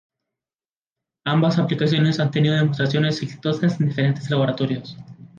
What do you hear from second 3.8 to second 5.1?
diferentes laboratorios.